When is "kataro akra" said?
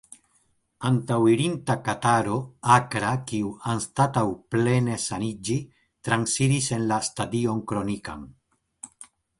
1.87-3.13